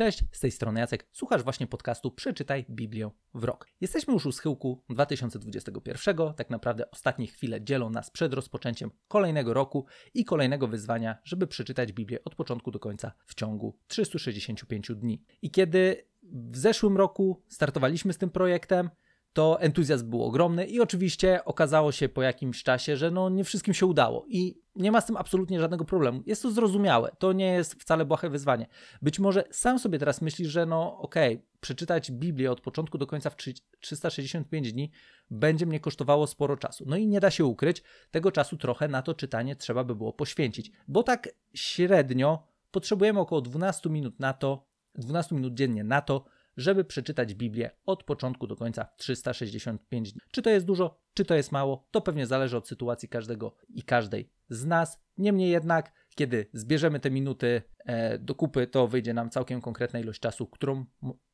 [0.00, 1.06] Cześć, z tej strony Jacek.
[1.12, 3.66] Słuchasz właśnie podcastu Przeczytaj Biblię w rok.
[3.80, 6.16] Jesteśmy już u schyłku 2021.
[6.36, 11.92] Tak naprawdę ostatnie chwile dzielą nas przed rozpoczęciem kolejnego roku i kolejnego wyzwania, żeby przeczytać
[11.92, 15.22] Biblię od początku do końca w ciągu 365 dni.
[15.42, 18.90] I kiedy w zeszłym roku startowaliśmy z tym projektem,
[19.32, 23.74] to entuzjazm był ogromny i oczywiście okazało się po jakimś czasie, że no nie wszystkim
[23.74, 26.22] się udało i nie ma z tym absolutnie żadnego problemu.
[26.26, 28.66] Jest to zrozumiałe, to nie jest wcale błahe wyzwanie.
[29.02, 33.06] Być może sam sobie teraz myślisz, że no okej, okay, przeczytać Biblię od początku do
[33.06, 33.36] końca w
[33.80, 34.90] 365 dni
[35.30, 36.84] będzie mnie kosztowało sporo czasu.
[36.86, 40.12] No i nie da się ukryć, tego czasu trochę na to czytanie trzeba by było
[40.12, 46.24] poświęcić, bo tak średnio potrzebujemy około 12 minut na to, 12 minut dziennie na to,
[46.60, 50.22] żeby przeczytać Biblię od początku do końca w 365 dni.
[50.30, 53.82] Czy to jest dużo, czy to jest mało, to pewnie zależy od sytuacji każdego i
[53.82, 55.00] każdej z nas.
[55.18, 60.20] Niemniej jednak, kiedy zbierzemy te minuty e, do kupy, to wyjdzie nam całkiem konkretna ilość
[60.20, 60.84] czasu, którą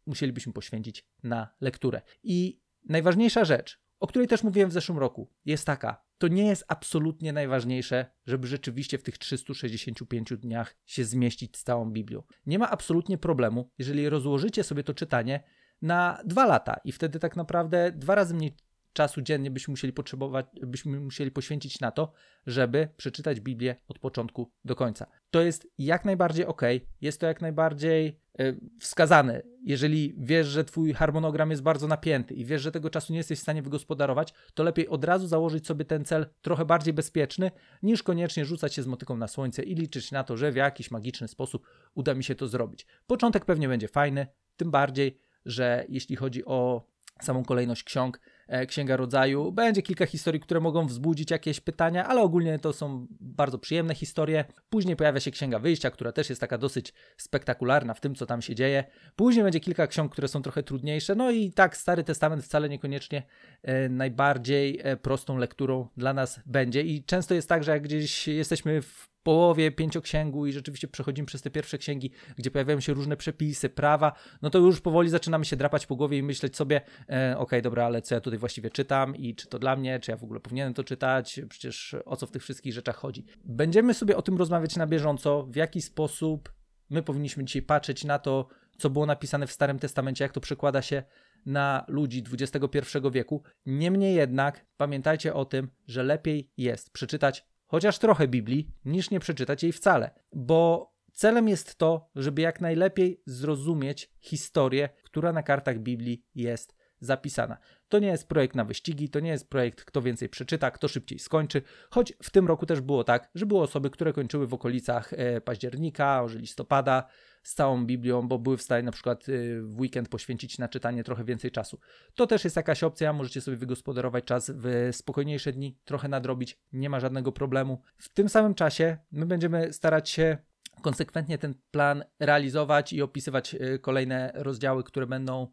[0.07, 2.03] musielibyśmy poświęcić na lekturę.
[2.23, 6.65] I najważniejsza rzecz, o której też mówiłem w zeszłym roku, jest taka: to nie jest
[6.69, 12.23] absolutnie najważniejsze, żeby rzeczywiście w tych 365 dniach się zmieścić z całą Biblią.
[12.47, 15.43] Nie ma absolutnie problemu, jeżeli rozłożycie sobie to czytanie
[15.83, 18.57] na dwa lata i wtedy tak naprawdę dwa razy mniej
[18.97, 22.13] czasu dziennie byśmy musieli potrzebować, byśmy musieli poświęcić na to,
[22.47, 25.07] żeby przeczytać Biblię od początku do końca.
[25.31, 26.63] To jest jak najbardziej ok,
[27.01, 29.43] jest to jak najbardziej yy, wskazane.
[29.63, 33.39] Jeżeli wiesz, że twój harmonogram jest bardzo napięty i wiesz, że tego czasu nie jesteś
[33.39, 37.51] w stanie wygospodarować, to lepiej od razu założyć sobie ten cel trochę bardziej bezpieczny,
[37.83, 40.91] niż koniecznie rzucać się z motyką na słońce i liczyć na to, że w jakiś
[40.91, 42.87] magiczny sposób uda mi się to zrobić.
[43.07, 46.87] Początek pewnie będzie fajny, tym bardziej, że jeśli chodzi o
[47.23, 48.36] samą kolejność ksiąg, e,
[48.69, 49.53] Księga Rodzaju.
[49.53, 54.45] Będzie kilka historii, które mogą wzbudzić jakieś pytania, ale ogólnie to są bardzo przyjemne historie.
[54.71, 58.43] Później pojawia się Księga Wyjścia, która też jest taka dosyć spektakularna w tym, co tam
[58.43, 58.85] się dzieje.
[59.17, 61.15] Później będzie kilka ksiąg, które są trochę trudniejsze.
[61.15, 63.23] No i tak, Stary Testament wcale niekoniecznie
[63.63, 66.83] e, najbardziej e, prostą lekturą dla nas będzie.
[66.83, 71.43] I często jest tak, że jak gdzieś jesteśmy w połowie pięcioksięgu i rzeczywiście przechodzimy przez
[71.43, 75.57] te pierwsze księgi, gdzie pojawiają się różne przepisy, prawa, no to już powoli zaczynamy się
[75.57, 78.71] drapać po głowie i myśleć sobie, e, okej, okay, dobra, ale co ja tutaj właściwie
[78.71, 82.17] czytam i czy to dla mnie, czy ja w ogóle powinienem to czytać, przecież o
[82.17, 83.25] co w tych wszystkich rzeczach chodzi.
[83.45, 86.53] Będziemy sobie o tym rozmawiać na bieżąco, w jaki sposób
[86.91, 88.49] my powinniśmy dzisiaj patrzeć na to,
[88.79, 91.03] co było napisane w Starym Testamencie, jak to przekłada się
[91.47, 92.79] na ludzi XXI
[93.13, 93.43] wieku.
[93.67, 99.63] Niemniej jednak pamiętajcie o tym, że lepiej jest przeczytać chociaż trochę Biblii, niż nie przeczytać
[99.63, 100.11] jej wcale.
[100.33, 107.59] Bo celem jest to, żeby jak najlepiej zrozumieć historię, która na kartach Biblii jest zapisana.
[107.89, 111.19] To nie jest projekt na wyścigi, to nie jest projekt, kto więcej przeczyta, kto szybciej
[111.19, 115.13] skończy, choć w tym roku też było tak, że były osoby, które kończyły w okolicach
[115.13, 117.07] e, października, może listopada
[117.43, 121.05] z całą Biblią, bo były w stanie na przykład e, w weekend poświęcić na czytanie
[121.05, 121.79] trochę więcej czasu.
[122.15, 126.91] To też jest jakaś opcja, możecie sobie wygospodarować czas w spokojniejsze dni, trochę nadrobić, nie
[126.91, 127.83] ma żadnego problemu.
[127.99, 130.39] W tym samym czasie my będziemy starać się
[130.83, 135.49] konsekwentnie ten plan realizować i opisywać e, kolejne rozdziały, które będą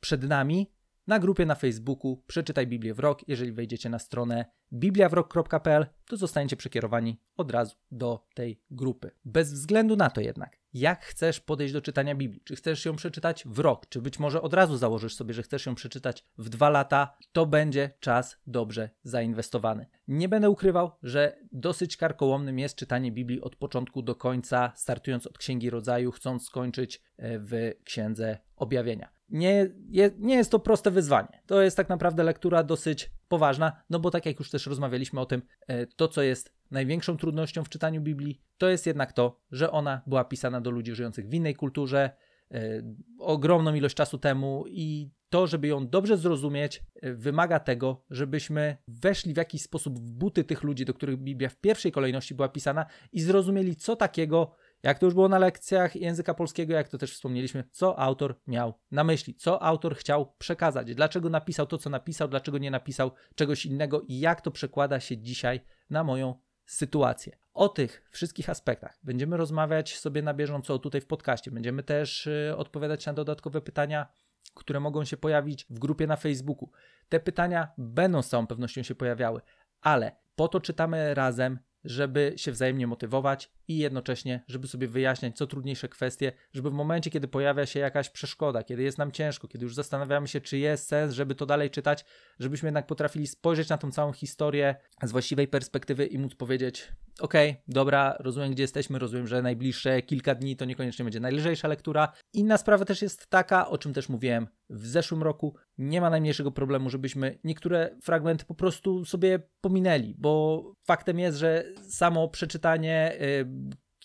[0.00, 0.70] przed nami
[1.08, 3.28] na grupie na Facebooku Przeczytaj Biblię w rok.
[3.28, 9.10] Jeżeli wejdziecie na stronę bibliawrok.pl, to zostaniecie przekierowani od razu do tej grupy.
[9.24, 13.44] Bez względu na to jednak, jak chcesz podejść do czytania Biblii, czy chcesz ją przeczytać
[13.46, 16.70] w rok, czy być może od razu założysz sobie, że chcesz ją przeczytać w dwa
[16.70, 19.86] lata, to będzie czas dobrze zainwestowany.
[20.08, 25.38] Nie będę ukrywał, że dosyć karkołomnym jest czytanie Biblii od początku do końca, startując od
[25.38, 29.70] Księgi Rodzaju, chcąc skończyć e, w Księdze Objawienia nie,
[30.18, 31.42] nie jest to proste wyzwanie.
[31.46, 35.26] To jest tak naprawdę lektura dosyć poważna, no bo tak jak już też rozmawialiśmy o
[35.26, 39.70] tym, e, to co jest największą trudnością w czytaniu Biblii, to jest jednak to, że
[39.70, 42.10] ona była pisana do ludzi żyjących w innej kulturze,
[42.50, 42.82] e,
[43.18, 49.34] ogromną ilość czasu temu i to, żeby ją dobrze zrozumieć, e, wymaga tego, żebyśmy weszli
[49.34, 52.86] w jakiś sposób w buty tych ludzi, do których Biblia w pierwszej kolejności była pisana
[53.12, 57.12] i zrozumieli, co takiego jak to już było na lekcjach języka polskiego, jak to też
[57.12, 62.28] wspomnieliśmy, co autor miał na myśli, co autor chciał przekazać, dlaczego napisał to, co napisał,
[62.28, 65.60] dlaczego nie napisał czegoś innego i jak to przekłada się dzisiaj
[65.90, 67.38] na moją sytuację.
[67.54, 71.50] O tych wszystkich aspektach będziemy rozmawiać sobie na bieżąco tutaj w podcaście.
[71.50, 74.12] Będziemy też y, odpowiadać na dodatkowe pytania,
[74.54, 76.70] które mogą się pojawić w grupie na Facebooku.
[77.08, 79.40] Te pytania będą z całą pewnością się pojawiały,
[79.80, 85.46] ale po to czytamy razem, żeby się wzajemnie motywować i jednocześnie, żeby sobie wyjaśniać co
[85.46, 89.64] trudniejsze kwestie, żeby w momencie, kiedy pojawia się jakaś przeszkoda, kiedy jest nam ciężko, kiedy
[89.64, 92.04] już zastanawiamy się, czy jest sens, żeby to dalej czytać,
[92.38, 97.56] żebyśmy jednak potrafili spojrzeć na tą całą historię z właściwej perspektywy i móc powiedzieć: okay,
[97.68, 102.12] dobra, rozumiem gdzie jesteśmy, rozumiem, że najbliższe kilka dni to niekoniecznie będzie najlżejsza lektura.
[102.32, 106.52] Inna sprawa też jest taka, o czym też mówiłem w zeszłym roku, nie ma najmniejszego
[106.52, 113.44] problemu, żebyśmy niektóre fragmenty po prostu sobie pominęli, bo faktem jest, że samo przeczytanie yy,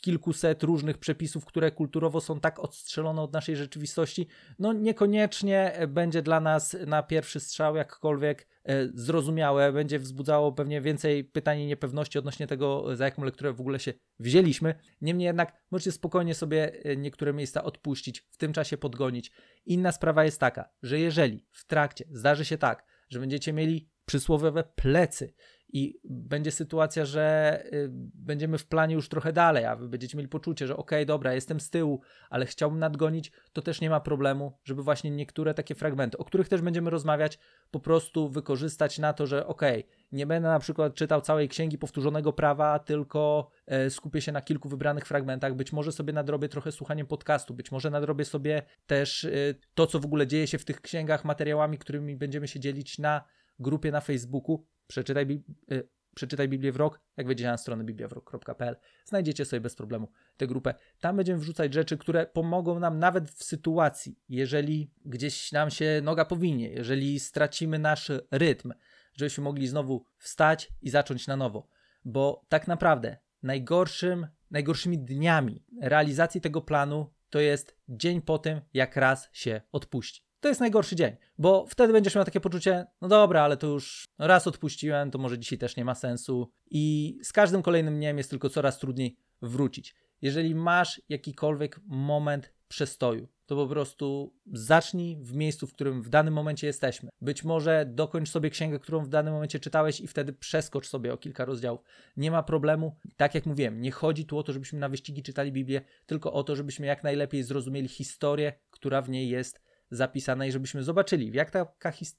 [0.03, 4.27] kilkuset różnych przepisów, które kulturowo są tak odstrzelone od naszej rzeczywistości,
[4.59, 11.23] no niekoniecznie będzie dla nas na pierwszy strzał jakkolwiek e, zrozumiałe, będzie wzbudzało pewnie więcej
[11.23, 14.75] pytań i niepewności odnośnie tego, za jaką lekturę w ogóle się wzięliśmy.
[15.01, 19.31] Niemniej jednak możecie spokojnie sobie e, niektóre miejsca odpuścić, w tym czasie podgonić.
[19.65, 24.63] Inna sprawa jest taka, że jeżeli w trakcie zdarzy się tak, że będziecie mieli przysłowiowe
[24.63, 25.33] plecy
[25.73, 30.29] i będzie sytuacja, że y, będziemy w planie już trochę dalej, a wy będziecie mieli
[30.29, 33.99] poczucie, że okej, okay, dobra, jestem z tyłu, ale chciałbym nadgonić, to też nie ma
[33.99, 37.39] problemu, żeby właśnie niektóre takie fragmenty, o których też będziemy rozmawiać,
[37.71, 41.77] po prostu wykorzystać na to, że okej, okay, nie będę na przykład czytał całej księgi
[41.77, 45.55] powtórzonego prawa, tylko e, skupię się na kilku wybranych fragmentach.
[45.55, 49.29] Być może sobie nadrobię trochę słuchaniem podcastu, być może nadrobię sobie też e,
[49.73, 53.23] to, co w ogóle dzieje się w tych księgach, materiałami, którymi będziemy się dzielić na
[53.59, 54.65] grupie na Facebooku.
[54.87, 58.75] Przeczytaj, y, przeczytaj Biblię w rok, jak wejdziecie na stronę bibliawrok.pl,
[59.05, 60.73] znajdziecie sobie bez problemu tę grupę.
[60.99, 66.25] Tam będziemy wrzucać rzeczy, które pomogą nam nawet w sytuacji, jeżeli gdzieś nam się noga
[66.25, 68.73] powinie, jeżeli stracimy nasz rytm,
[69.13, 71.67] żebyśmy mogli znowu wstać i zacząć na nowo.
[72.05, 78.95] Bo tak naprawdę najgorszym, najgorszymi dniami realizacji tego planu to jest dzień po tym, jak
[78.95, 83.41] raz się odpuści to jest najgorszy dzień, bo wtedy będziesz miał takie poczucie, no dobra,
[83.41, 87.61] ale to już raz odpuściłem, to może dzisiaj też nie ma sensu i z każdym
[87.61, 89.95] kolejnym dniem jest tylko coraz trudniej wrócić.
[90.21, 96.33] Jeżeli masz jakikolwiek moment przestoju, to po prostu zacznij w miejscu, w którym w danym
[96.33, 97.09] momencie jesteśmy.
[97.21, 101.17] Być może dokończ sobie księgę, którą w danym momencie czytałeś i wtedy przeskocz sobie o
[101.17, 101.81] kilka rozdziałów.
[102.17, 102.95] Nie ma problemu.
[103.17, 106.43] Tak jak mówiłem, nie chodzi tu o to, żebyśmy na wyścigi czytali Biblię, tylko o
[106.43, 109.61] to, żebyśmy jak najlepiej zrozumieli historię, która w niej jest
[109.95, 111.67] zapisane i żebyśmy zobaczyli, jak ta,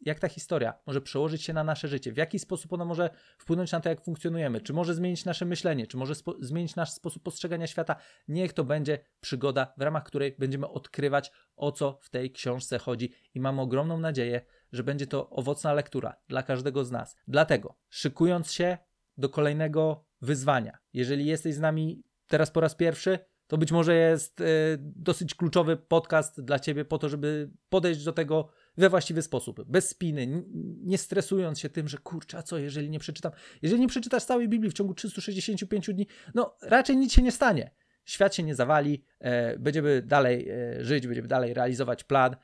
[0.00, 3.73] jak ta historia może przełożyć się na nasze życie, w jaki sposób ona może wpłynąć
[3.73, 7.67] na to, jak funkcjonujemy, czy może zmienić nasze myślenie, czy może zmienić nasz sposób postrzegania
[7.67, 7.97] świata.
[8.29, 13.12] Niech to będzie przygoda, w ramach której będziemy odkrywać, o co w tej książce chodzi
[13.35, 14.41] i mam ogromną nadzieję,
[14.73, 17.17] że będzie to owocna lektura dla każdego z nas.
[17.29, 18.79] Dlatego, szykując się
[19.17, 23.19] do kolejnego wyzwania, jeżeli jesteś z nami teraz po raz pierwszy,
[23.55, 24.45] to być może jest e,
[24.79, 29.89] dosyć kluczowy podcast dla ciebie po to, żeby podejść do tego we właściwy sposób, bez
[29.89, 30.45] spiny,
[30.83, 33.33] nie stresując się tym, że kurczę, a co jeżeli nie przeczytam?
[33.62, 37.71] Jeżeli nie przeczytasz całej Biblii w ciągu 365 dni, no raczej nic się nie stanie.
[38.05, 42.37] Świat się nie zawali, e, będziemy dalej e, żyć, będziemy dalej realizować plan,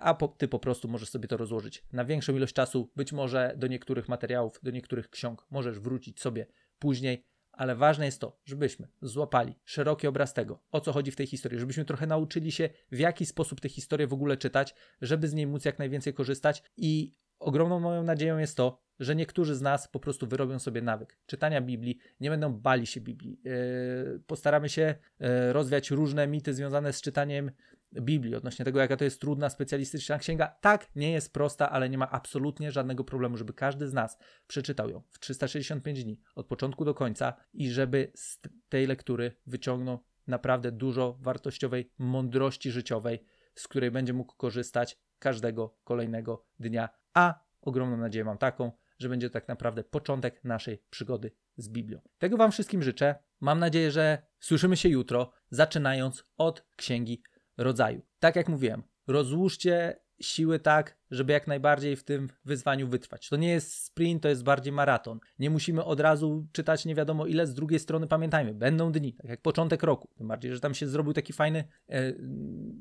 [0.00, 2.90] a po, ty po prostu możesz sobie to rozłożyć na większą ilość czasu.
[2.96, 6.46] Być może do niektórych materiałów, do niektórych ksiąg możesz wrócić sobie
[6.78, 7.24] później
[7.56, 11.58] ale ważne jest to, żebyśmy złapali szeroki obraz tego, o co chodzi w tej historii,
[11.58, 15.46] żebyśmy trochę nauczyli się, w jaki sposób tę historię w ogóle czytać, żeby z niej
[15.46, 20.00] móc jak najwięcej korzystać i ogromną moją nadzieją jest to, że niektórzy z nas po
[20.00, 23.40] prostu wyrobią sobie nawyk czytania Biblii, nie będą bali się Biblii.
[23.44, 27.50] Yy, postaramy się yy, rozwiać różne mity związane z czytaniem
[27.92, 30.56] Biblii, odnośnie tego, jaka to jest trudna, specjalistyczna księga.
[30.60, 34.90] Tak, nie jest prosta, ale nie ma absolutnie żadnego problemu, żeby każdy z nas przeczytał
[34.90, 40.72] ją w 365 dni, od początku do końca i żeby z tej lektury wyciągnął naprawdę
[40.72, 43.24] dużo wartościowej mądrości życiowej,
[43.54, 46.88] z której będzie mógł korzystać każdego kolejnego dnia.
[47.14, 52.00] A ogromną nadzieję mam taką, że będzie to tak naprawdę początek naszej przygody z Biblią.
[52.18, 53.14] Tego Wam wszystkim życzę.
[53.40, 57.22] Mam nadzieję, że słyszymy się jutro, zaczynając od księgi
[57.56, 58.02] rodzaju.
[58.18, 63.28] Tak jak mówiłem, rozłóżcie siły tak, żeby jak najbardziej w tym wyzwaniu wytrwać.
[63.28, 65.20] To nie jest sprint, to jest bardziej maraton.
[65.38, 69.30] Nie musimy od razu czytać nie wiadomo ile, z drugiej strony pamiętajmy, będą dni, tak
[69.30, 70.08] jak początek roku.
[70.18, 72.12] Tym bardziej, że tam się zrobił taki fajny e,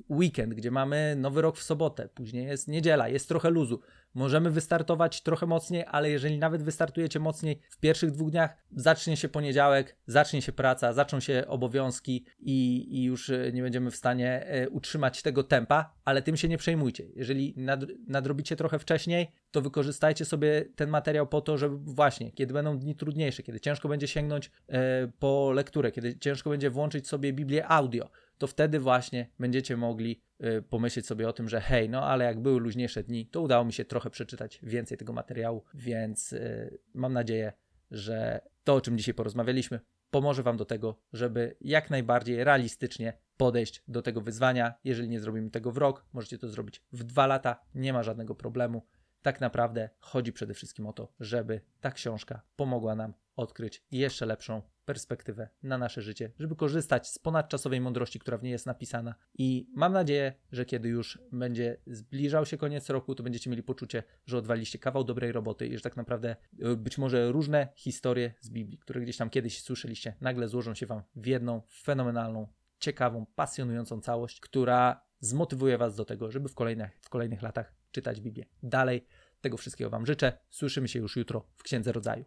[0.09, 3.81] weekend, gdzie mamy nowy rok w sobotę, później jest niedziela, jest trochę luzu.
[4.13, 9.29] Możemy wystartować trochę mocniej, ale jeżeli nawet wystartujecie mocniej w pierwszych dwóch dniach, zacznie się
[9.29, 14.47] poniedziałek, zacznie się praca, zaczną się obowiązki i, i już e, nie będziemy w stanie
[14.47, 17.05] e, utrzymać tego tempa, ale tym się nie przejmujcie.
[17.15, 17.79] Jeżeli nad,
[18.15, 22.95] nadrobicie trochę wcześniej, to wykorzystajcie sobie ten materiał po to, żeby właśnie, kiedy będą dni
[22.95, 28.09] trudniejsze, kiedy ciężko będzie sięgnąć e, po lekturę, kiedy ciężko będzie włączyć sobie Biblię audio,
[28.37, 32.39] to wtedy właśnie będziecie mogli y, pomyśleć sobie o tym, że hej, no ale jak
[32.41, 37.13] były luźniejsze dni, to udało mi się trochę przeczytać więcej tego materiału, więc y, mam
[37.13, 37.53] nadzieję,
[37.91, 39.79] że to, o czym dzisiaj porozmawialiśmy,
[40.15, 44.73] pomoże Wam do tego, żeby jak najbardziej realistycznie podejść do tego wyzwania.
[44.83, 48.35] Jeżeli nie zrobimy tego w rok, możecie to zrobić w dwa lata, nie ma żadnego
[48.35, 48.85] problemu.
[49.21, 54.61] Tak naprawdę chodzi przede wszystkim o to, żeby ta książka pomogła nam odkryć jeszcze lepszą
[54.85, 59.15] perspektywę na nasze życie, żeby korzystać z ponadczasowej mądrości, która w niej jest napisana.
[59.37, 64.03] I mam nadzieję, że kiedy już będzie zbliżał się koniec roku, to będziecie mieli poczucie,
[64.25, 68.49] że odwaliście kawał dobrej roboty i że tak naprawdę y, być może różne historie z
[68.49, 72.47] Biblii, które gdzieś tam kiedyś słyszeliście, nagle złożą się Wam w jedną fenomenalną,
[72.79, 78.21] ciekawą, pasjonującą całość, która zmotywuje Was do tego, żeby w kolejnych, w kolejnych latach czytać
[78.21, 79.07] Biblię dalej.
[79.41, 80.37] Tego wszystkiego Wam życzę.
[80.49, 82.25] Słyszymy się już jutro w Księdze Rodzaju.